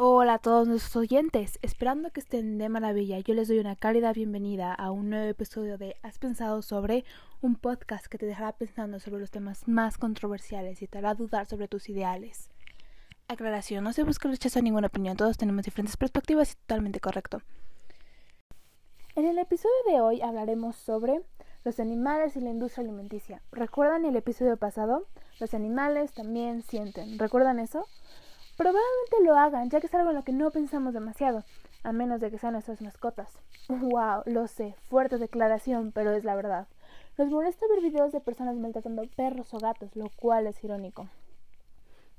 [0.00, 4.12] Hola a todos nuestros oyentes, esperando que estén de maravilla, yo les doy una cálida
[4.12, 7.04] bienvenida a un nuevo episodio de Has pensado sobre
[7.40, 11.46] un podcast que te dejará pensando sobre los temas más controversiales y te hará dudar
[11.46, 12.48] sobre tus ideales.
[13.26, 17.42] Aclaración, no se busca rechazo ninguna opinión, todos tenemos diferentes perspectivas y totalmente correcto.
[19.16, 21.22] En el episodio de hoy hablaremos sobre
[21.64, 23.42] los animales y la industria alimenticia.
[23.50, 25.08] ¿Recuerdan el episodio pasado?
[25.40, 27.18] Los animales también sienten.
[27.18, 27.84] ¿Recuerdan eso?
[28.58, 31.44] Probablemente lo hagan, ya que es algo en lo que no pensamos demasiado,
[31.84, 33.38] a menos de que sean nuestras mascotas.
[33.68, 36.66] Wow, lo sé, fuerte declaración, pero es la verdad.
[37.18, 41.06] Nos molesta ver videos de personas maltratando perros o gatos, lo cual es irónico.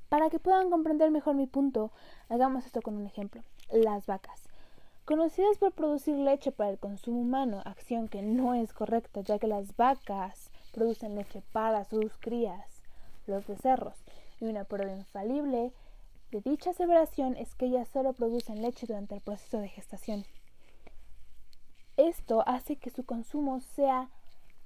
[0.08, 1.90] Para que puedan comprender mejor mi punto,
[2.30, 3.42] hagamos esto con un ejemplo.
[3.70, 4.48] Las vacas.
[5.04, 9.46] Conocidas por producir leche para el consumo humano, acción que no es correcta, ya que
[9.46, 12.80] las vacas producen leche para sus crías,
[13.26, 13.96] los becerros,
[14.40, 15.72] y una prueba infalible
[16.30, 20.24] de dicha aseveración es que ellas solo producen leche durante el proceso de gestación.
[21.96, 24.08] Esto hace que su consumo sea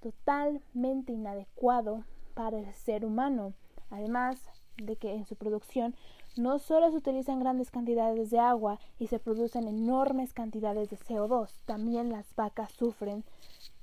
[0.00, 3.54] totalmente inadecuado para el ser humano,
[3.90, 5.94] además de que en su producción
[6.36, 11.50] no solo se utilizan grandes cantidades de agua y se producen enormes cantidades de CO2,
[11.64, 13.24] también las vacas sufren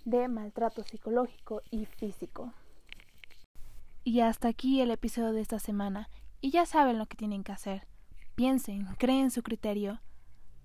[0.06, 2.54] de maltrato psicológico y físico.
[4.04, 6.10] Y hasta aquí el episodio de esta semana
[6.42, 7.88] y ya saben lo que tienen que hacer.
[8.36, 10.02] Piensen, creen su criterio.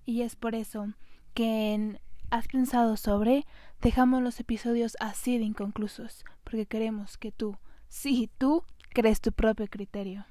[0.05, 0.87] Y es por eso
[1.33, 3.45] que en Has pensado sobre
[3.81, 7.55] dejamos los episodios así de inconclusos, porque queremos que tú,
[7.87, 10.25] sí, tú, crees tu propio criterio.